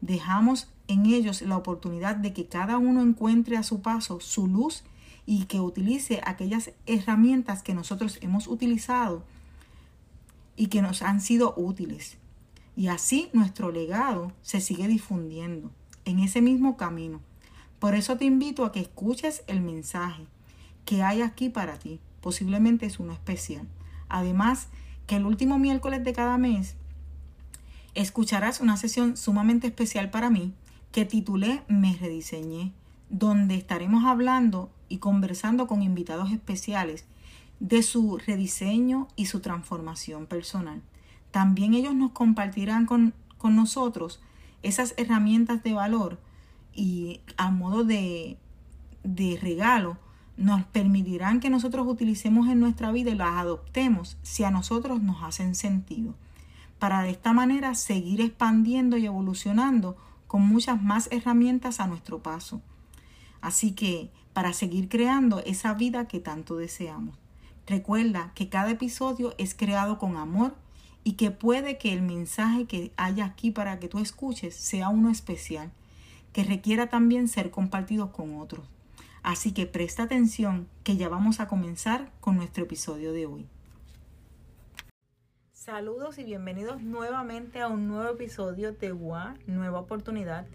[0.00, 4.84] dejamos en ellos la oportunidad de que cada uno encuentre a su paso su luz
[5.26, 9.24] y que utilice aquellas herramientas que nosotros hemos utilizado
[10.56, 12.16] y que nos han sido útiles.
[12.76, 15.70] Y así nuestro legado se sigue difundiendo
[16.04, 17.20] en ese mismo camino.
[17.78, 20.26] Por eso te invito a que escuches el mensaje
[20.84, 22.00] que hay aquí para ti.
[22.20, 23.66] Posiblemente es uno especial.
[24.08, 24.68] Además,
[25.06, 26.76] que el último miércoles de cada mes
[27.94, 30.52] escucharás una sesión sumamente especial para mí
[30.92, 32.72] que titulé Me rediseñé,
[33.10, 37.04] donde estaremos hablando y conversando con invitados especiales
[37.60, 40.82] de su rediseño y su transformación personal.
[41.30, 44.20] También ellos nos compartirán con, nosotros
[44.64, 46.18] esas herramientas de valor
[46.74, 48.38] y a modo de,
[49.04, 49.98] de regalo
[50.36, 55.22] nos permitirán que nosotros utilicemos en nuestra vida y las adoptemos si a nosotros nos
[55.22, 56.16] hacen sentido.
[56.80, 59.96] Para de esta manera seguir expandiendo y evolucionando
[60.26, 62.60] con muchas más herramientas a nuestro paso.
[63.40, 67.16] Así que para seguir creando esa vida que tanto deseamos.
[67.66, 70.54] Recuerda que cada episodio es creado con amor
[71.02, 75.10] y que puede que el mensaje que haya aquí para que tú escuches sea uno
[75.10, 75.72] especial,
[76.32, 78.64] que requiera también ser compartido con otros.
[79.24, 83.46] Así que presta atención que ya vamos a comenzar con nuestro episodio de hoy.
[85.52, 90.46] Saludos y bienvenidos nuevamente a un nuevo episodio de WA, Nueva Oportunidad.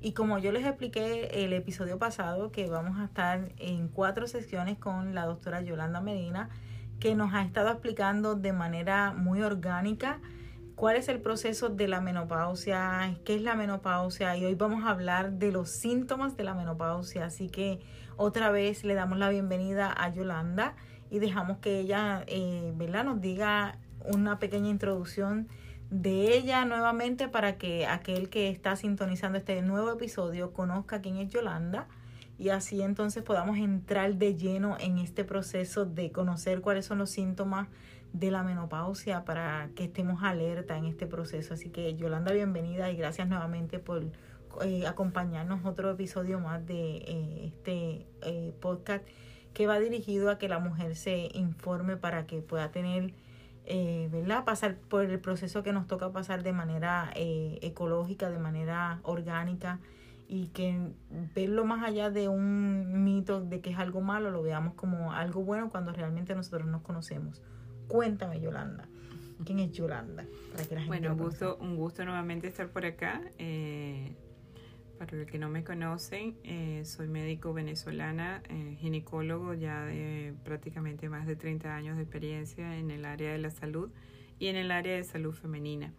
[0.00, 4.78] Y como yo les expliqué el episodio pasado, que vamos a estar en cuatro sesiones
[4.78, 6.48] con la doctora Yolanda Medina,
[6.98, 10.20] que nos ha estado explicando de manera muy orgánica
[10.74, 14.90] cuál es el proceso de la menopausia, qué es la menopausia y hoy vamos a
[14.90, 17.26] hablar de los síntomas de la menopausia.
[17.26, 17.80] Así que
[18.16, 20.76] otra vez le damos la bienvenida a Yolanda
[21.10, 22.72] y dejamos que ella eh,
[23.04, 25.48] nos diga una pequeña introducción
[25.90, 31.30] de ella nuevamente para que aquel que está sintonizando este nuevo episodio conozca quién es
[31.30, 31.88] Yolanda
[32.38, 37.10] y así entonces podamos entrar de lleno en este proceso de conocer cuáles son los
[37.10, 37.68] síntomas
[38.12, 41.54] de la menopausia para que estemos alerta en este proceso.
[41.54, 44.04] Así que Yolanda, bienvenida y gracias nuevamente por
[44.64, 49.06] eh, acompañarnos otro episodio más de eh, este eh, podcast
[49.52, 53.12] que va dirigido a que la mujer se informe para que pueda tener
[53.72, 54.44] eh, ¿verdad?
[54.44, 59.78] Pasar por el proceso que nos toca pasar de manera eh, ecológica, de manera orgánica
[60.26, 60.76] y que
[61.36, 65.44] verlo más allá de un mito de que es algo malo, lo veamos como algo
[65.44, 67.42] bueno cuando realmente nosotros nos conocemos.
[67.86, 68.88] Cuéntame, Yolanda.
[69.44, 70.24] ¿Quién es Yolanda?
[70.88, 73.22] bueno, un gusto, un gusto nuevamente estar por acá.
[73.38, 74.16] Eh,
[75.00, 81.08] para los que no me conocen, eh, soy médico venezolana, eh, ginecólogo ya de prácticamente
[81.08, 83.88] más de 30 años de experiencia en el área de la salud
[84.38, 85.94] y en el área de salud femenina.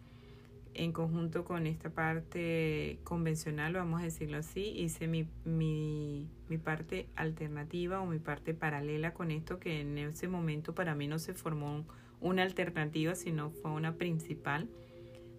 [0.74, 7.08] En conjunto con esta parte convencional, vamos a decirlo así, hice mi, mi, mi parte
[7.16, 11.34] alternativa o mi parte paralela con esto que en ese momento para mí no se
[11.34, 11.84] formó
[12.20, 14.68] una alternativa, sino fue una principal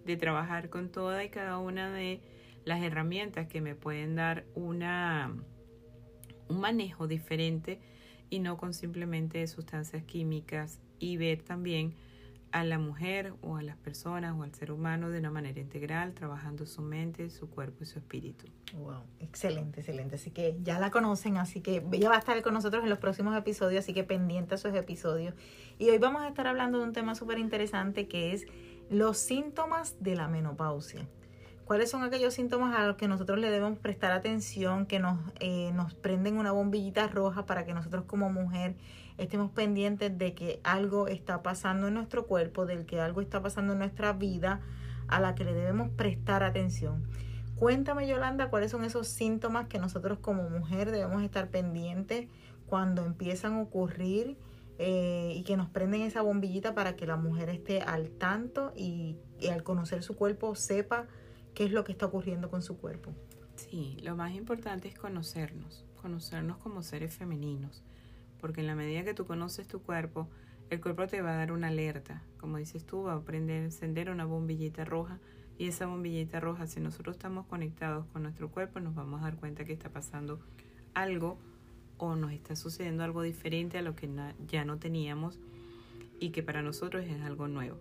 [0.04, 2.20] de trabajar con toda y cada una de
[2.64, 5.34] las herramientas que me pueden dar una,
[6.48, 7.80] un manejo diferente
[8.30, 11.94] y no con simplemente sustancias químicas y ver también
[12.54, 16.14] a la mujer o a las personas o al ser humano de una manera integral,
[16.14, 18.46] trabajando su mente, su cuerpo y su espíritu.
[18.74, 20.14] Wow, excelente, excelente.
[20.14, 23.00] Así que ya la conocen, así que ella va a estar con nosotros en los
[23.00, 25.34] próximos episodios, así que pendiente a esos episodios.
[25.80, 28.46] Y hoy vamos a estar hablando de un tema súper interesante que es
[28.88, 31.08] Los síntomas de la menopausia.
[31.64, 35.70] ¿Cuáles son aquellos síntomas a los que nosotros le debemos prestar atención, que nos, eh,
[35.72, 38.76] nos prenden una bombillita roja para que nosotros como mujer
[39.16, 43.72] estemos pendientes de que algo está pasando en nuestro cuerpo, del que algo está pasando
[43.72, 44.60] en nuestra vida,
[45.08, 47.08] a la que le debemos prestar atención?
[47.56, 52.28] Cuéntame, Yolanda, cuáles son esos síntomas que nosotros como mujer debemos estar pendientes
[52.66, 54.36] cuando empiezan a ocurrir
[54.78, 59.16] eh, y que nos prenden esa bombillita para que la mujer esté al tanto y,
[59.40, 61.06] y al conocer su cuerpo sepa
[61.54, 63.12] qué es lo que está ocurriendo con su cuerpo.
[63.56, 67.82] Sí, lo más importante es conocernos, conocernos como seres femeninos,
[68.40, 70.28] porque en la medida que tú conoces tu cuerpo,
[70.70, 74.10] el cuerpo te va a dar una alerta, como dices tú, va a prender, encender
[74.10, 75.20] una bombillita roja
[75.56, 79.36] y esa bombillita roja, si nosotros estamos conectados con nuestro cuerpo, nos vamos a dar
[79.36, 80.40] cuenta que está pasando
[80.94, 81.38] algo
[81.98, 84.10] o nos está sucediendo algo diferente a lo que
[84.48, 85.38] ya no teníamos
[86.18, 87.78] y que para nosotros es algo nuevo.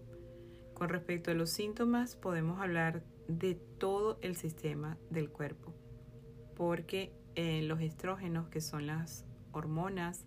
[0.75, 5.73] Con respecto a los síntomas, podemos hablar de todo el sistema del cuerpo,
[6.55, 10.25] porque eh, los estrógenos, que son las hormonas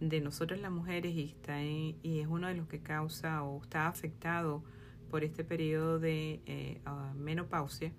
[0.00, 3.86] de nosotros las mujeres y, está y es uno de los que causa o está
[3.86, 4.64] afectado
[5.12, 7.92] por este periodo de eh, ah, menopausia,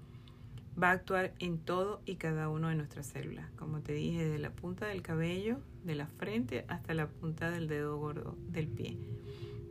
[0.82, 3.52] va a actuar en todo y cada uno de nuestras células.
[3.52, 7.68] Como te dije, desde la punta del cabello, de la frente hasta la punta del
[7.68, 8.98] dedo gordo del pie.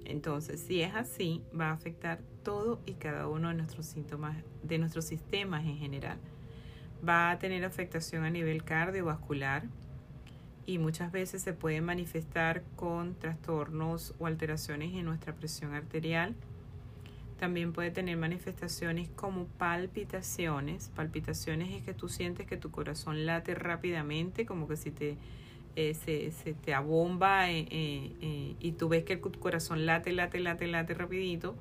[0.04, 4.78] Entonces, si es así, va a afectar todo y cada uno de nuestros síntomas, de
[4.78, 6.18] nuestros sistemas en general.
[7.06, 9.64] Va a tener afectación a nivel cardiovascular
[10.66, 16.34] y muchas veces se puede manifestar con trastornos o alteraciones en nuestra presión arterial.
[17.38, 20.90] También puede tener manifestaciones como palpitaciones.
[20.94, 25.16] Palpitaciones es que tú sientes que tu corazón late rápidamente, como que si te
[25.74, 30.66] eh, se, te abomba eh, eh, y tú ves que el corazón late, late, late,
[30.66, 31.54] late rapidito,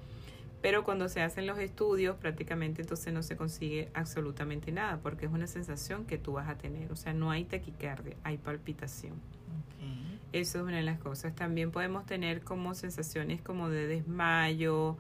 [0.62, 5.32] pero cuando se hacen los estudios prácticamente entonces no se consigue absolutamente nada porque es
[5.32, 9.14] una sensación que tú vas a tener, o sea, no hay taquicardia, hay palpitación.
[10.34, 11.36] Eso es una de las cosas.
[11.36, 14.96] También podemos tener como sensaciones como de desmayo,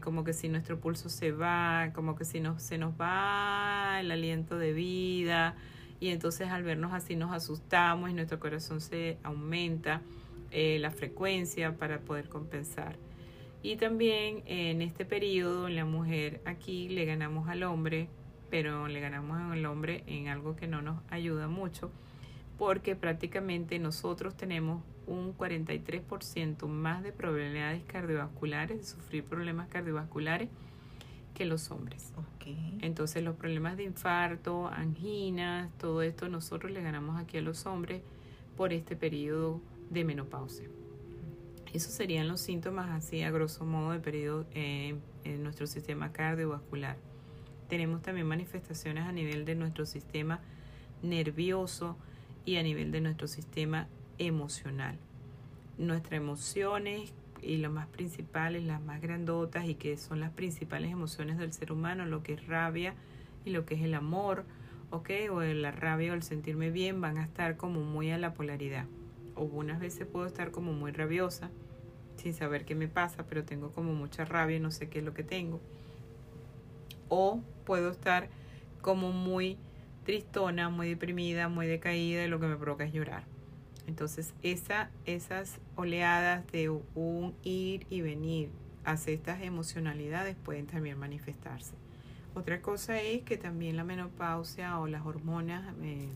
[0.00, 4.12] como que si nuestro pulso se va, como que si no, se nos va el
[4.12, 5.56] aliento de vida,
[6.00, 10.02] y entonces al vernos así nos asustamos y nuestro corazón se aumenta
[10.50, 12.96] eh, la frecuencia para poder compensar.
[13.62, 18.08] Y también en este periodo la mujer aquí le ganamos al hombre,
[18.50, 21.90] pero le ganamos al hombre en algo que no nos ayuda mucho,
[22.56, 30.48] porque prácticamente nosotros tenemos un 43% más de probabilidades cardiovasculares, de sufrir problemas cardiovasculares
[31.38, 32.12] que los hombres.
[32.80, 38.02] Entonces los problemas de infarto, anginas, todo esto nosotros le ganamos aquí a los hombres
[38.56, 40.66] por este periodo de menopausia.
[41.72, 46.96] Esos serían los síntomas así a grosso modo de periodo eh, en nuestro sistema cardiovascular.
[47.68, 50.40] Tenemos también manifestaciones a nivel de nuestro sistema
[51.02, 51.96] nervioso
[52.44, 53.86] y a nivel de nuestro sistema
[54.16, 54.98] emocional.
[55.76, 61.38] Nuestras emociones y las más principales, las más grandotas y que son las principales emociones
[61.38, 62.94] del ser humano, lo que es rabia
[63.44, 64.44] y lo que es el amor,
[64.90, 65.10] ¿ok?
[65.30, 68.86] O la rabia o el sentirme bien van a estar como muy a la polaridad.
[69.34, 71.50] O unas veces puedo estar como muy rabiosa
[72.16, 75.04] sin saber qué me pasa, pero tengo como mucha rabia y no sé qué es
[75.04, 75.60] lo que tengo.
[77.08, 78.28] O puedo estar
[78.82, 79.56] como muy
[80.04, 83.24] tristona, muy deprimida, muy decaída y lo que me provoca es llorar.
[83.88, 88.50] Entonces, esa, esas oleadas de un ir y venir
[88.84, 91.72] hacia estas emocionalidades pueden también manifestarse.
[92.34, 96.10] Otra cosa es que también la menopausia o las hormonas eh,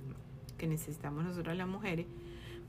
[0.58, 2.06] que necesitamos nosotros las mujeres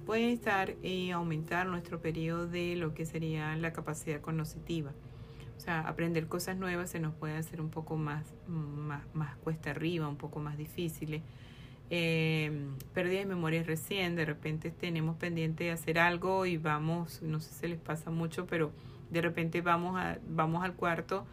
[0.06, 4.92] pueden estar y aumentar nuestro periodo de lo que sería la capacidad cognitiva.
[5.58, 9.72] O sea, aprender cosas nuevas se nos puede hacer un poco más, más, más cuesta
[9.72, 11.22] arriba, un poco más difíciles
[11.90, 12.52] eh,
[12.94, 17.50] pérdida de memoria recién, de repente tenemos pendiente de hacer algo y vamos, no sé
[17.50, 18.72] si se les pasa mucho, pero
[19.10, 21.26] de repente vamos, a, vamos al cuarto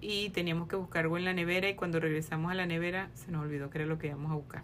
[0.00, 3.32] y teníamos que buscar algo en la nevera y cuando regresamos a la nevera se
[3.32, 4.62] nos olvidó que era lo que íbamos a buscar.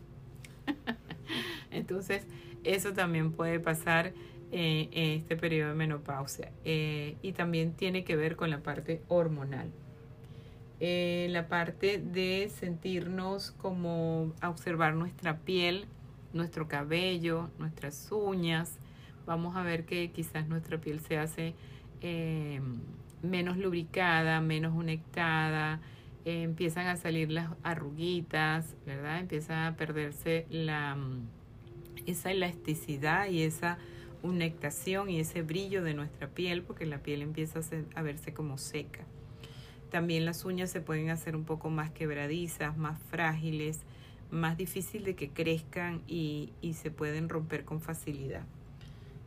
[1.71, 2.27] Entonces,
[2.65, 4.13] eso también puede pasar
[4.53, 9.03] eh, en este periodo de menopausia eh, y también tiene que ver con la parte
[9.09, 9.71] hormonal.
[10.83, 15.87] Eh, la parte de sentirnos como observar nuestra piel,
[16.33, 18.79] nuestro cabello, nuestras uñas.
[19.27, 21.55] Vamos a ver que quizás nuestra piel se hace
[22.01, 22.63] eh,
[23.23, 25.81] menos lubricada, menos humectada,
[26.25, 29.19] eh, empiezan a salir las arruguitas, ¿verdad?
[29.19, 30.97] Empieza a perderse la,
[32.07, 33.77] esa elasticidad y esa
[34.23, 37.61] humectación y ese brillo de nuestra piel porque la piel empieza
[37.95, 39.05] a verse como seca.
[39.91, 43.81] También las uñas se pueden hacer un poco más quebradizas, más frágiles,
[44.31, 48.45] más difícil de que crezcan y, y se pueden romper con facilidad.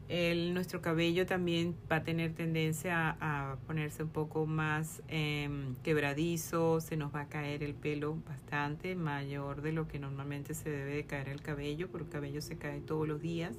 [0.10, 6.82] El, nuestro cabello también va a tener tendencia a, ponerse un poco más em, quebradizo,
[6.82, 10.96] se nos va a caer el pelo bastante mayor de lo que normalmente se debe
[10.96, 13.56] de caer el cabello, porque el cabello se cae todos los días.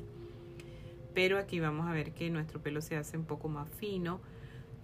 [1.14, 4.20] Pero aquí vamos a ver que nuestro pelo se hace un poco más fino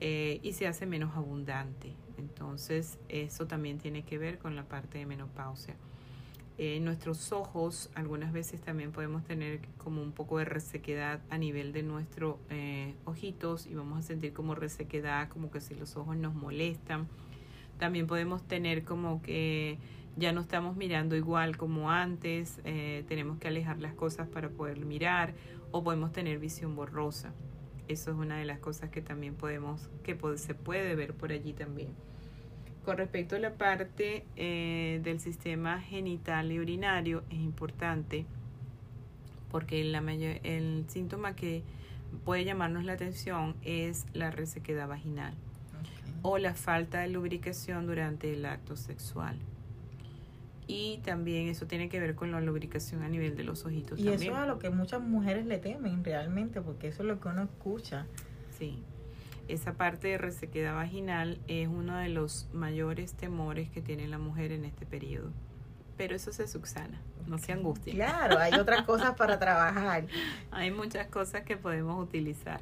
[0.01, 1.95] eh, y se hace menos abundante.
[2.21, 5.75] Entonces eso también tiene que ver con la parte de menopausia.
[6.59, 11.73] Eh, nuestros ojos algunas veces también podemos tener como un poco de resequedad a nivel
[11.73, 16.19] de nuestros eh, ojitos y vamos a sentir como resequedad, como que si los ojos
[16.19, 17.09] nos molestan.
[17.79, 19.79] También podemos tener como que
[20.17, 24.85] ya no estamos mirando igual como antes, eh, tenemos que alejar las cosas para poder
[24.85, 25.33] mirar
[25.73, 27.33] o podemos tener visión borrosa.
[27.89, 31.55] Eso es una de las cosas que también podemos, que se puede ver por allí
[31.55, 31.89] también.
[32.85, 38.25] Con respecto a la parte eh, del sistema genital y urinario, es importante
[39.51, 41.63] porque la el síntoma que
[42.25, 45.35] puede llamarnos la atención es la resequedad vaginal
[46.23, 49.37] o la falta de lubricación durante el acto sexual.
[50.67, 53.99] Y también eso tiene que ver con la lubricación a nivel de los ojitos.
[53.99, 57.21] Y eso es a lo que muchas mujeres le temen realmente, porque eso es lo
[57.21, 58.07] que uno escucha.
[58.57, 58.83] Sí
[59.53, 64.53] esa parte de resequedad vaginal es uno de los mayores temores que tiene la mujer
[64.53, 65.31] en este periodo.
[65.97, 67.97] Pero eso se subsana, no se angustien.
[67.97, 70.07] Claro, hay otras cosas para trabajar.
[70.51, 72.61] Hay muchas cosas que podemos utilizar.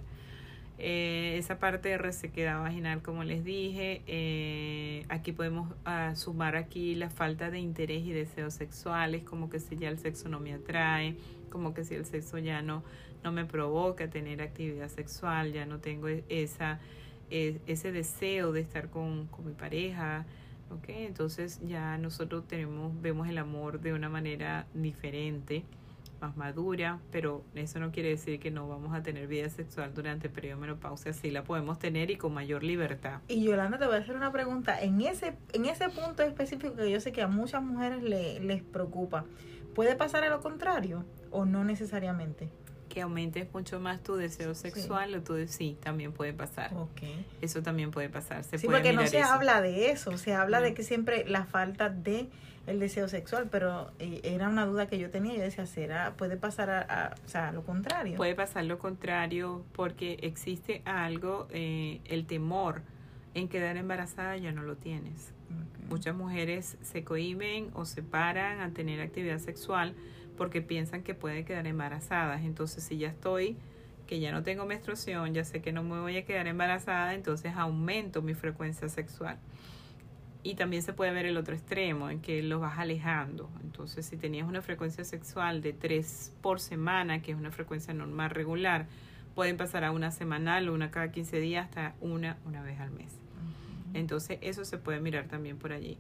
[0.81, 6.95] Eh, esa parte de resequedad vaginal, como les dije, eh, aquí podemos ah, sumar aquí
[6.95, 10.55] la falta de interés y deseos sexuales, como que si ya el sexo no me
[10.55, 11.17] atrae,
[11.51, 12.85] como que si el sexo ya no,
[13.25, 16.81] no me provoca tener actividad sexual, ya no tengo e, esa,
[17.31, 20.27] e, ese deseo de estar con, con mi pareja,
[20.71, 20.89] ¿ok?
[20.89, 25.65] Entonces ya nosotros tenemos, vemos el amor de una manera diferente,
[26.21, 30.27] más madura, pero eso no quiere decir que no vamos a tener vida sexual durante
[30.27, 33.21] el periodo de menopausia, sí la podemos tener y con mayor libertad.
[33.29, 36.91] Y Yolanda, te voy a hacer una pregunta, en ese, en ese punto específico que
[36.91, 39.25] yo sé que a muchas mujeres le, les preocupa,
[39.75, 42.49] ¿puede pasar a lo contrario o no necesariamente?
[42.99, 46.75] Que aumentes mucho más tu deseo sexual o tu sí, también puede pasar.
[46.75, 47.25] Okay.
[47.41, 48.43] Eso también puede pasar.
[48.43, 52.29] sí, porque no se habla de eso, se habla de que siempre la falta de
[52.67, 56.37] el deseo sexual, pero eh, era una duda que yo tenía, yo decía, ¿será, puede
[56.37, 58.17] pasar a, o sea, lo contrario?
[58.17, 62.83] Puede pasar lo contrario porque existe algo, eh, el temor
[63.35, 65.33] en quedar embarazada ya no lo tienes.
[65.89, 69.95] Muchas mujeres se cohiben o se paran a tener actividad sexual
[70.39, 72.43] porque piensan que pueden quedar embarazadas.
[72.43, 73.59] Entonces, si ya estoy,
[74.07, 77.53] que ya no tengo menstruación, ya sé que no me voy a quedar embarazada, entonces
[77.55, 79.37] aumento mi frecuencia sexual.
[80.43, 83.51] Y también se puede ver el otro extremo, en que lo vas alejando.
[83.63, 88.31] Entonces, si tenías una frecuencia sexual de tres por semana, que es una frecuencia normal
[88.31, 88.87] regular,
[89.35, 92.91] pueden pasar a una semanal o una cada 15 días hasta una una vez al
[92.93, 93.13] mes.
[93.93, 95.99] Entonces, eso se puede mirar también por allí.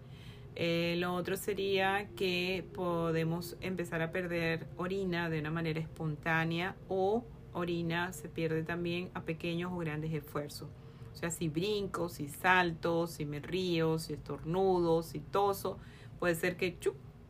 [0.60, 7.24] Eh, lo otro sería que podemos empezar a perder orina de una manera espontánea o
[7.52, 10.68] orina se pierde también a pequeños o grandes esfuerzos.
[11.12, 15.78] O sea, si brinco, si salto, si me río, si estornudo, si toso,
[16.18, 16.76] puede ser que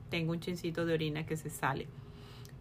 [0.08, 1.87] tengo un chincito de orina que se sale.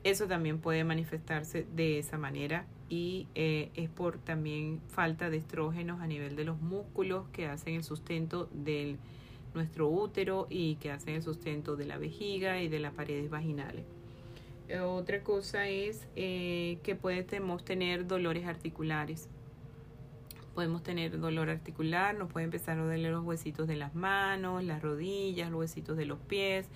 [0.03, 6.01] Eso también puede manifestarse de esa manera y eh, es por también falta de estrógenos
[6.01, 8.99] a nivel de los músculos que hacen el sustento del
[9.57, 13.85] nuestro útero y que hacen el sustento de la vejiga y de las paredes vaginales.
[14.69, 19.29] Eh, otra cosa es eh, que podemos tener dolores articulares.
[20.55, 24.81] Podemos tener dolor articular, nos puede empezar a doler los huesitos de las manos, las
[24.81, 26.67] rodillas, los huesitos de los pies.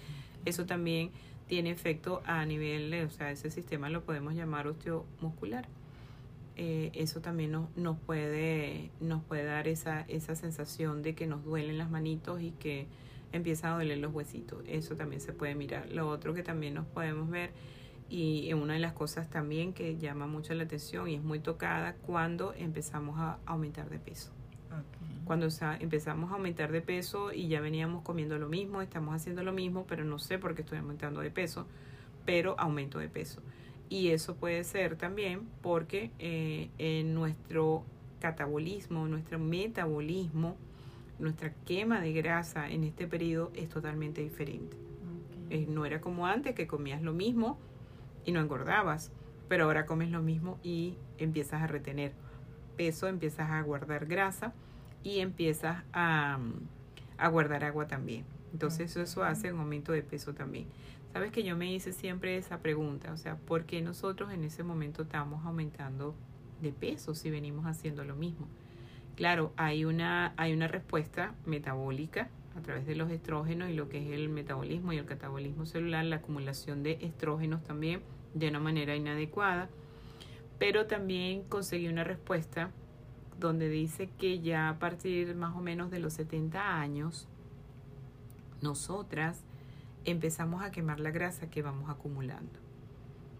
[0.45, 1.11] Eso también
[1.47, 5.67] tiene efecto a nivel, o sea, ese sistema lo podemos llamar osteomuscular.
[6.58, 11.43] Eh, eso también nos, nos, puede, nos puede dar esa, esa sensación de que nos
[11.43, 12.88] duelen las manitos y que
[13.31, 14.63] empiezan a doler los huesitos.
[14.67, 15.89] Eso también se puede mirar.
[15.89, 17.51] Lo otro que también nos podemos ver
[18.12, 21.96] y una de las cosas también que llama mucho la atención y es muy tocada
[21.96, 24.31] cuando empezamos a aumentar de peso.
[25.24, 25.48] Cuando
[25.79, 29.86] empezamos a aumentar de peso y ya veníamos comiendo lo mismo, estamos haciendo lo mismo,
[29.88, 31.67] pero no sé por qué estoy aumentando de peso,
[32.25, 33.41] pero aumento de peso.
[33.91, 37.83] Y eso puede ser también porque eh, en nuestro
[38.21, 40.55] catabolismo, nuestro metabolismo,
[41.19, 44.77] nuestra quema de grasa en este periodo es totalmente diferente.
[45.67, 47.60] No era como antes que comías lo mismo
[48.24, 49.12] y no engordabas,
[49.50, 52.13] pero ahora comes lo mismo y empiezas a retener
[52.77, 54.53] peso, empiezas a guardar grasa
[55.03, 56.39] y empiezas a,
[57.17, 58.24] a guardar agua también.
[58.53, 60.67] Entonces eso hace un aumento de peso también.
[61.13, 64.63] Sabes que yo me hice siempre esa pregunta, o sea, ¿por qué nosotros en ese
[64.63, 66.15] momento estamos aumentando
[66.62, 68.48] de peso si venimos haciendo lo mismo?
[69.18, 73.98] Claro, hay una, hay una respuesta metabólica a través de los estrógenos y lo que
[73.98, 78.01] es el metabolismo y el catabolismo celular, la acumulación de estrógenos también
[78.34, 79.70] de una manera inadecuada.
[80.60, 82.72] Pero también conseguí una respuesta
[83.38, 87.27] donde dice que ya a partir más o menos de los 70 años,
[88.62, 89.44] nosotras
[90.05, 92.60] empezamos a quemar la grasa que vamos acumulando.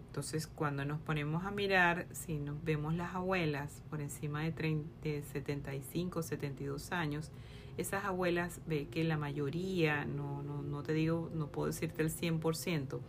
[0.06, 4.86] Entonces, cuando nos ponemos a mirar, si nos vemos las abuelas por encima de, 30,
[5.02, 7.30] de 75, 72 años,
[7.78, 12.10] esas abuelas ve que la mayoría, no, no, no te digo, no puedo decirte el
[12.10, 13.00] 100%,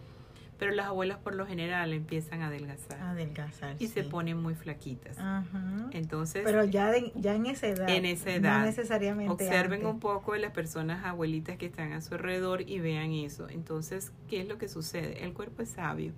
[0.57, 2.99] pero las abuelas por lo general empiezan a adelgazar.
[3.01, 3.75] Adelgazar.
[3.79, 5.17] Y se ponen muy flaquitas.
[5.17, 5.89] Ajá.
[5.91, 6.43] Entonces.
[6.45, 7.89] Pero ya, ya en esa edad.
[7.89, 8.59] En esa edad.
[8.59, 9.31] No necesariamente.
[9.31, 13.49] Observen un poco de las personas abuelitas que están a su alrededor y vean eso.
[13.49, 15.23] Entonces, ¿qué es lo que sucede?
[15.23, 16.13] El cuerpo es sabio.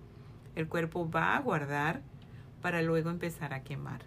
[0.56, 2.01] El cuerpo va a guardar
[2.62, 4.01] para luego empezar a quemar.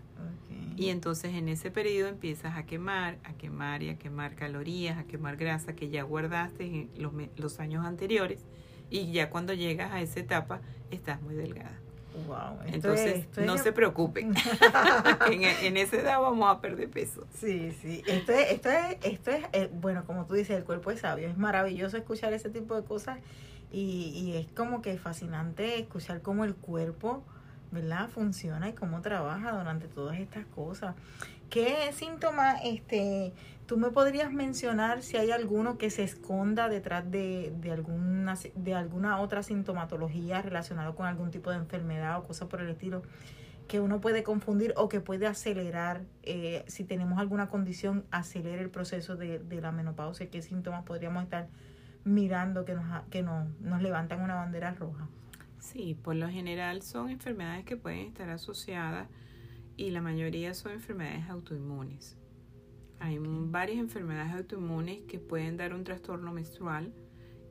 [0.77, 5.05] Y entonces en ese periodo empiezas a quemar, a quemar y a quemar calorías, a
[5.05, 8.45] quemar grasa que ya guardaste en los, los años anteriores
[8.91, 11.79] y ya cuando llegas a esa etapa estás muy delgada.
[12.27, 14.35] Wow, Entonces, no se preocupen.
[15.31, 17.27] en, en, esa edad vamos a perder peso.
[17.35, 18.03] Sí, sí.
[18.07, 21.29] Esto es, esto es, esto es eh, bueno, como tú dices, el cuerpo es sabio.
[21.29, 23.19] Es maravilloso escuchar ese tipo de cosas
[23.71, 27.23] y, y es como que fascinante escuchar cómo el cuerpo,
[27.71, 28.09] ¿verdad?
[28.09, 30.97] Funciona y cómo trabaja durante todas estas cosas.
[31.51, 33.33] ¿Qué síntomas este,
[33.69, 38.75] tú me podrías mencionar si hay alguno que se esconda detrás de, de, alguna, de
[38.75, 43.03] alguna otra sintomatología relacionada con algún tipo de enfermedad o cosas por el estilo
[43.69, 48.71] que uno puede confundir o que puede acelerar, eh, si tenemos alguna condición, acelera el
[48.71, 50.31] proceso de, de la menopausia?
[50.31, 51.49] ¿Qué síntomas podríamos estar
[52.05, 55.07] mirando que, nos, que nos, nos levantan una bandera roja?
[55.59, 59.09] Sí, por lo general son enfermedades que pueden estar asociadas
[59.77, 62.18] y la mayoría son enfermedades autoinmunes.
[63.01, 66.93] Hay varias enfermedades autoinmunes que pueden dar un trastorno menstrual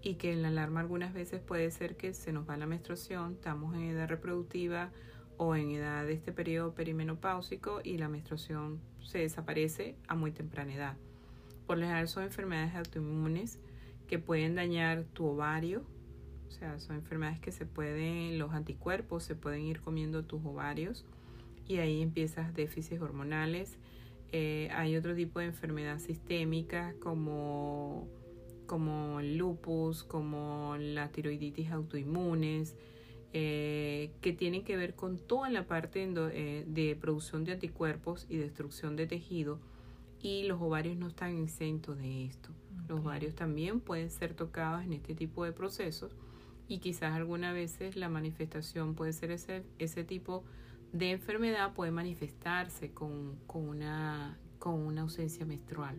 [0.01, 3.33] y que en la alarma algunas veces puede ser que se nos va la menstruación,
[3.33, 4.91] estamos en edad reproductiva
[5.38, 10.73] o en edad de este periodo perimenopáusico y la menstruación se desaparece a muy temprana
[10.73, 10.97] edad.
[11.65, 13.60] Por lo general son enfermedades autoinmunes
[14.07, 15.83] que pueden dañar tu ovario,
[16.47, 21.05] o sea, son enfermedades que se pueden, los anticuerpos se pueden ir comiendo tus ovarios
[21.67, 23.77] y ahí empiezas déficits hormonales.
[24.31, 28.07] Eh, hay otro tipo de enfermedad sistémica como,
[28.65, 32.75] como el lupus, como la tiroiditis autoinmunes,
[33.33, 38.37] eh, que tienen que ver con toda la parte eh, de producción de anticuerpos y
[38.37, 39.59] destrucción de tejido
[40.21, 42.49] y los ovarios no están exentos de esto.
[42.87, 46.15] Los ovarios también pueden ser tocados en este tipo de procesos
[46.67, 51.91] y quizás algunas veces la manifestación puede ser ese, ese tipo de de enfermedad puede
[51.91, 55.97] manifestarse con, una, con una ausencia menstrual.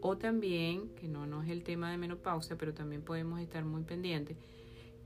[0.00, 3.82] O también, que no, no es el tema de menopausia, pero también podemos estar muy
[3.82, 4.36] pendientes,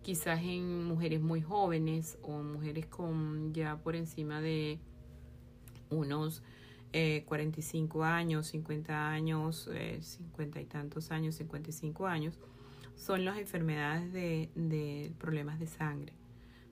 [0.02, 4.78] quizás en mujeres muy jóvenes o mujeres con ya por encima de
[5.90, 6.42] unos
[7.26, 9.68] 45 eh, años, 50 años,
[10.00, 12.38] 50 eh, y tantos años, 55 años,
[12.96, 16.12] son las enfermedades de, de problemas de sangre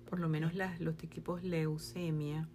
[0.09, 2.49] por lo menos las, los tipos leucemia,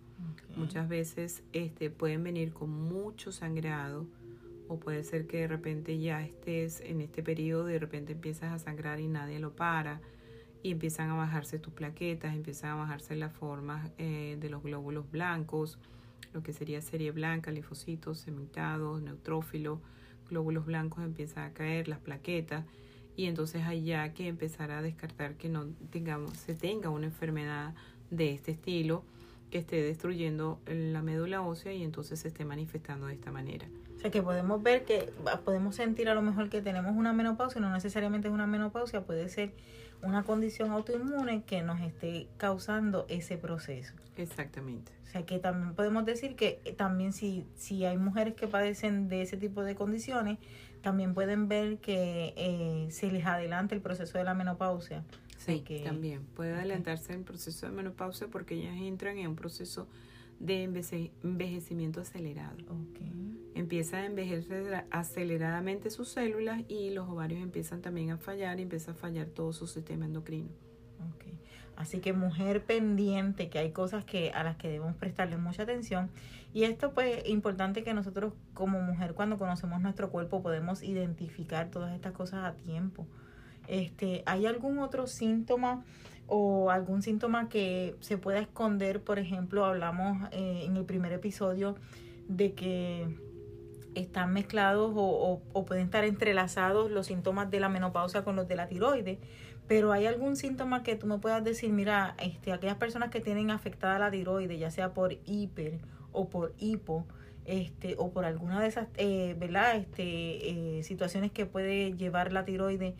[0.55, 4.07] muchas veces este, pueden venir con mucho sangrado
[4.67, 8.59] o puede ser que de repente ya estés en este periodo, de repente empiezas a
[8.59, 10.01] sangrar y nadie lo para
[10.63, 15.11] y empiezan a bajarse tus plaquetas, empiezan a bajarse las formas eh, de los glóbulos
[15.11, 15.77] blancos,
[16.33, 19.79] lo que sería serie blanca, linfocitos, semitados, neutrófilos,
[20.27, 22.65] glóbulos blancos empiezan a caer, las plaquetas
[23.15, 27.73] y entonces ya que empezar a descartar que no tengamos, se tenga una enfermedad
[28.09, 29.03] de este estilo
[29.51, 33.67] que esté destruyendo la médula ósea y entonces se esté manifestando de esta manera.
[33.95, 35.13] O sea que podemos ver que
[35.45, 39.29] podemos sentir a lo mejor que tenemos una menopausia, no necesariamente es una menopausia, puede
[39.29, 39.53] ser
[40.03, 43.93] una condición autoinmune que nos esté causando ese proceso.
[44.17, 44.91] Exactamente.
[45.03, 49.21] O sea que también podemos decir que también si, si hay mujeres que padecen de
[49.21, 50.37] ese tipo de condiciones,
[50.81, 55.03] también pueden ver que eh, se les adelanta el proceso de la menopausia.
[55.37, 59.87] Sí, que, también puede adelantarse el proceso de menopausia porque ellas entran en un proceso
[60.43, 62.57] de envejecimiento acelerado.
[62.89, 63.11] Okay.
[63.55, 68.91] Empieza a envejecer aceleradamente sus células y los ovarios empiezan también a fallar y empieza
[68.91, 70.49] a fallar todo su sistema endocrino.
[71.15, 71.39] Okay.
[71.77, 76.09] Así que mujer pendiente, que hay cosas que a las que debemos prestarle mucha atención.
[76.53, 81.71] Y esto pues es importante que nosotros como mujer cuando conocemos nuestro cuerpo podemos identificar
[81.71, 83.07] todas estas cosas a tiempo.
[83.69, 85.85] Este, ¿hay algún otro síntoma
[86.27, 89.01] o algún síntoma que se pueda esconder?
[89.01, 91.75] Por ejemplo, hablamos eh, en el primer episodio
[92.27, 93.07] de que
[93.95, 98.55] están mezclados o, o, pueden estar entrelazados los síntomas de la menopausia con los de
[98.55, 99.19] la tiroides.
[99.67, 103.49] Pero hay algún síntoma que tú me puedas decir, mira, este, aquellas personas que tienen
[103.49, 105.79] afectada la tiroides, ya sea por hiper
[106.11, 107.05] o por hipo,
[107.45, 109.75] este, o por alguna de esas, eh, ¿verdad?
[109.75, 112.93] Este, eh, situaciones que puede llevar la tiroides,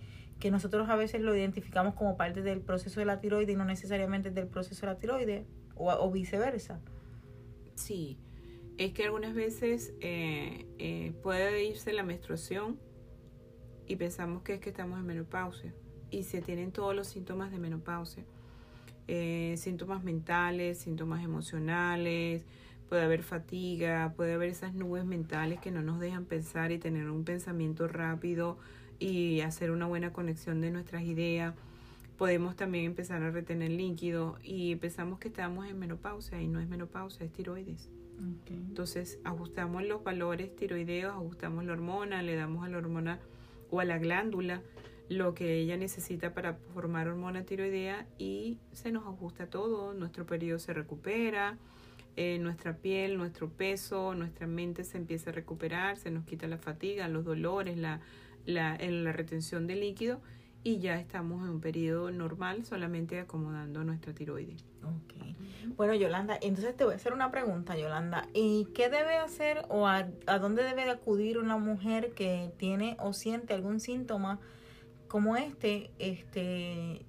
[0.44, 3.64] que nosotros a veces lo identificamos como parte del proceso de la tiroides y no
[3.64, 6.82] necesariamente del proceso de la tiroides, o, o viceversa.
[7.76, 8.18] Sí,
[8.78, 12.78] es que algunas veces eh, eh, puede irse la menstruación
[13.88, 15.74] y pensamos que es que estamos en menopausia
[16.12, 18.26] y se tienen todos los síntomas de menopausia.
[19.08, 22.44] Eh, síntomas mentales, síntomas emocionales,
[22.90, 27.10] puede haber fatiga, puede haber esas nubes mentales que no nos dejan pensar y tener
[27.10, 28.58] un pensamiento rápido
[29.04, 31.54] y hacer una buena conexión de nuestras ideas.
[32.18, 36.70] Podemos también empezar a retener líquido y pensamos que estamos en menopausia y no es
[36.70, 37.90] menopausia, es tiroides.
[38.48, 43.20] Entonces ajustamos los valores tiroideos, ajustamos la hormona, le damos a la hormona
[43.72, 44.62] o a la glándula
[45.10, 50.60] lo que ella necesita para formar hormona tiroidea y se nos ajusta todo, nuestro periodo
[50.60, 51.58] se recupera,
[52.16, 56.58] eh, nuestra piel, nuestro peso, nuestra mente se empieza a recuperar, se nos quita la
[56.58, 58.00] fatiga, los dolores, la,
[58.46, 60.22] la, la retención de líquido
[60.64, 64.64] y ya estamos en un periodo normal solamente acomodando nuestra tiroides.
[64.82, 65.36] Okay.
[65.76, 68.28] Bueno, Yolanda, entonces te voy a hacer una pregunta, Yolanda.
[68.34, 70.04] ¿Y qué debe hacer o a,
[70.40, 74.40] dónde debe de acudir una mujer que tiene o siente algún síntoma
[75.08, 77.06] como este, este,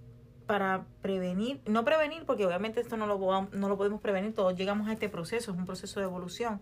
[0.47, 4.89] para prevenir, no prevenir, porque obviamente esto no lo, no lo podemos prevenir, todos llegamos
[4.89, 6.61] a este proceso, es un proceso de evolución,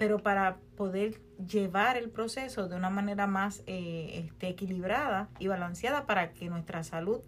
[0.00, 6.06] pero para poder llevar el proceso de una manera más eh, este, equilibrada y balanceada
[6.06, 7.20] para que nuestra salud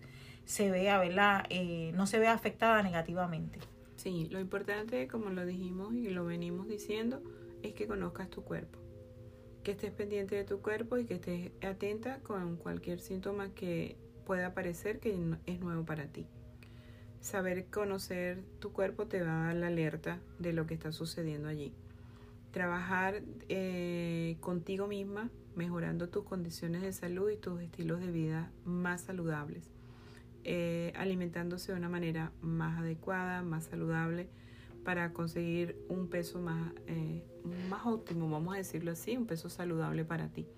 [0.47, 1.45] se vea, ¿verdad?
[1.51, 3.59] Eh, no se vea afectada negativamente.
[3.97, 7.23] Sí, lo importante, como lo dijimos y lo venimos diciendo,
[7.63, 8.79] es que conozcas tu cuerpo,
[9.63, 14.47] que estés pendiente de tu cuerpo y que estés atenta con cualquier síntoma que pueda
[14.47, 16.27] aparecer que es nuevo para ti.
[17.21, 21.49] Saber conocer tu cuerpo te va a dar la alerta de lo que está sucediendo
[21.49, 21.75] allí.
[22.53, 29.03] Trabajar eh, contigo misma, mejorando tus condiciones de salud y tus estilos de vida más
[29.03, 29.73] saludables
[30.45, 34.29] eh, alimentándose de una manera más adecuada, más saludable,
[34.85, 37.23] para conseguir un peso más, eh,
[37.71, 40.49] más óptimo, vamos a decirlo así, un peso saludable para ti.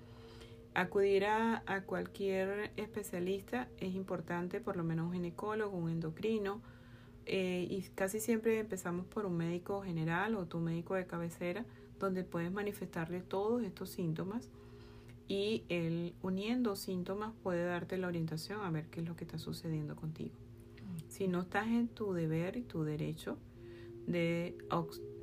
[0.72, 6.62] Acudir a, cualquier especialista es importante, por lo menos un ginecólogo, un endocrino,
[7.26, 11.64] eh, y casi siempre empezamos por un médico general o tu médico de cabecera,
[11.98, 14.50] donde puedes manifestarle todos estos síntomas
[15.26, 19.38] y el uniendo síntomas puede darte la orientación a ver qué es lo que está
[19.38, 20.34] sucediendo contigo.
[21.08, 23.38] Si no estás en tu deber y tu derecho
[24.06, 24.56] de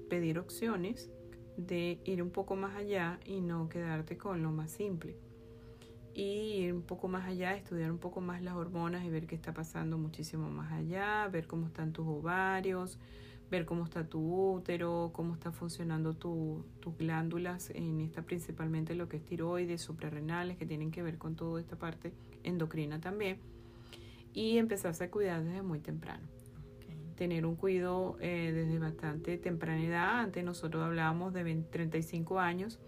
[0.10, 1.10] pedir opciones,
[1.58, 5.16] de ir un poco más allá y no quedarte con lo más simple.
[6.14, 9.36] Y ir un poco más allá, estudiar un poco más las hormonas y ver qué
[9.36, 13.00] está pasando muchísimo más allá, ver cómo están tus ovarios,
[13.52, 16.64] ver cómo está tu útero, cómo está funcionando tus
[16.98, 21.60] glándulas, en esta principalmente lo que es tiroides, suprarrenales, que tienen que ver con toda
[21.60, 23.38] esta parte endocrina también,
[24.34, 26.24] y empezarse a cuidar desde muy temprano.
[27.18, 32.80] Tener un cuidado eh, desde bastante temprana edad, antes nosotros hablábamos de 35 años,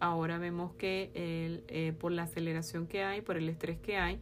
[0.00, 4.20] ahora vemos que eh, por la aceleración que hay, por el estrés que hay,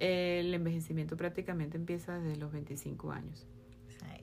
[0.00, 3.46] el envejecimiento prácticamente empieza desde los 25 años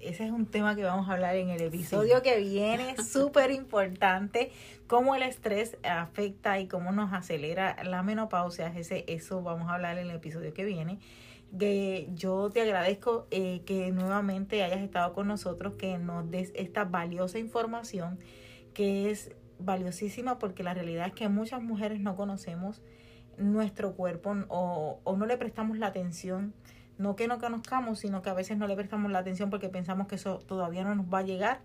[0.02, 4.52] ese es un tema que vamos a hablar en el episodio que viene, súper importante,
[4.88, 9.98] cómo el estrés afecta y cómo nos acelera la menopausia, ese, eso vamos a hablar
[9.98, 11.00] en el episodio que viene.
[11.58, 16.86] Que yo te agradezco eh, que nuevamente hayas estado con nosotros, que nos des esta
[16.86, 18.20] valiosa información,
[18.74, 19.32] que es
[19.64, 22.82] valiosísima porque la realidad es que muchas mujeres no conocemos
[23.38, 26.54] nuestro cuerpo o, o no le prestamos la atención
[27.02, 30.08] no que no conozcamos, sino que a veces no le prestamos la atención porque pensamos
[30.08, 31.62] que eso todavía no nos va a llegar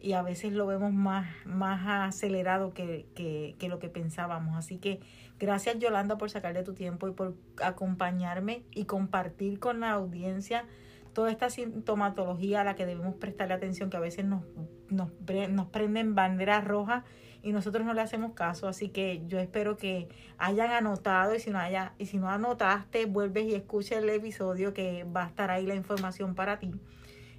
[0.00, 4.56] y a veces lo vemos más, más acelerado que, que, que lo que pensábamos.
[4.56, 5.00] Así que
[5.38, 10.64] gracias Yolanda por sacarle tu tiempo y por acompañarme y compartir con la audiencia
[11.12, 14.42] toda esta sintomatología a la que debemos prestarle atención, que a veces nos,
[14.88, 15.10] nos,
[15.50, 17.04] nos prenden banderas rojas
[17.42, 21.50] y nosotros no le hacemos caso, así que yo espero que hayan anotado y si
[21.50, 25.50] no haya y si no anotaste, vuelves y escucha el episodio que va a estar
[25.50, 26.72] ahí la información para ti.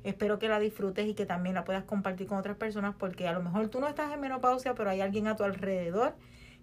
[0.03, 3.33] Espero que la disfrutes y que también la puedas compartir con otras personas porque a
[3.33, 6.15] lo mejor tú no estás en menopausia, pero hay alguien a tu alrededor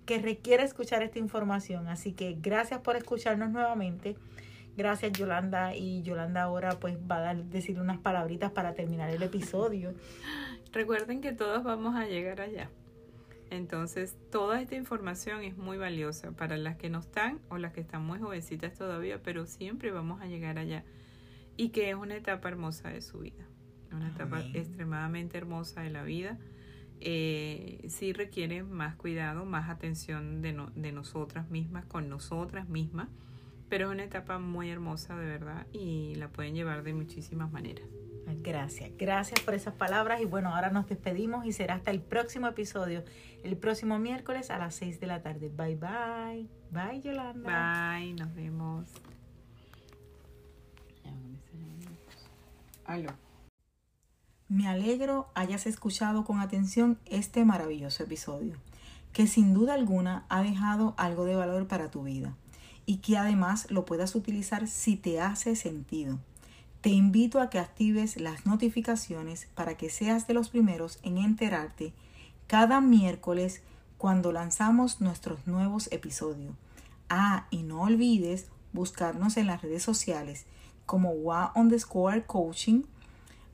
[0.04, 1.88] que requiere escuchar esta información.
[1.88, 4.16] Así que gracias por escucharnos nuevamente.
[4.76, 9.22] Gracias Yolanda y Yolanda ahora pues va a dar, decir unas palabritas para terminar el
[9.22, 9.94] episodio.
[10.72, 12.70] Recuerden que todos vamos a llegar allá.
[13.50, 17.80] Entonces, toda esta información es muy valiosa para las que no están o las que
[17.80, 20.84] están muy jovencitas todavía, pero siempre vamos a llegar allá.
[21.56, 23.44] Y que es una etapa hermosa de su vida,
[23.90, 26.38] una etapa extremadamente hermosa de la vida.
[27.00, 33.08] Eh, sí requiere más cuidado, más atención de, de nosotras mismas, con nosotras mismas,
[33.70, 37.88] pero es una etapa muy hermosa de verdad y la pueden llevar de muchísimas maneras.
[38.42, 42.46] Gracias, gracias por esas palabras y bueno, ahora nos despedimos y será hasta el próximo
[42.46, 43.04] episodio,
[43.42, 45.48] el próximo miércoles a las 6 de la tarde.
[45.48, 47.94] Bye bye, bye Yolanda.
[47.96, 48.88] Bye, nos vemos.
[52.84, 53.10] Aló.
[54.48, 58.56] Me alegro hayas escuchado con atención este maravilloso episodio,
[59.12, 62.34] que sin duda alguna ha dejado algo de valor para tu vida
[62.90, 66.18] y que además lo puedas utilizar si te hace sentido.
[66.80, 71.92] Te invito a que actives las notificaciones para que seas de los primeros en enterarte
[72.48, 73.62] cada miércoles
[73.96, 76.52] cuando lanzamos nuestros nuevos episodios.
[77.08, 80.46] Ah, y no olvides buscarnos en las redes sociales
[80.84, 82.82] como WA underscore coaching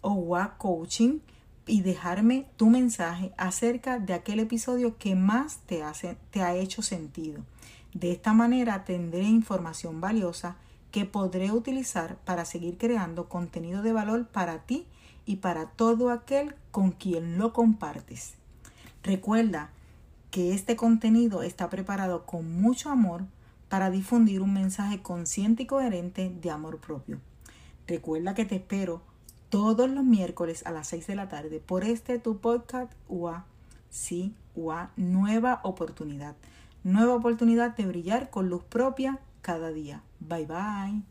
[0.01, 1.18] o WA coaching
[1.66, 6.81] y dejarme tu mensaje acerca de aquel episodio que más te, hace, te ha hecho
[6.81, 7.42] sentido.
[7.96, 10.56] De esta manera tendré información valiosa
[10.90, 14.85] que podré utilizar para seguir creando contenido de valor para ti
[15.24, 18.35] y para todo aquel con quien lo compartes.
[19.02, 19.70] Recuerda
[20.30, 23.24] que este contenido está preparado con mucho amor
[23.70, 27.18] para difundir un mensaje consciente y coherente de amor propio.
[27.87, 29.00] Recuerda que te espero
[29.48, 33.46] todos los miércoles a las 6 de la tarde por este tu podcast UA.
[33.88, 36.37] Sí, UA, nueva oportunidad.
[36.87, 40.05] Nueva oportunidad de brillar con luz propia cada día.
[40.20, 41.03] Bye bye.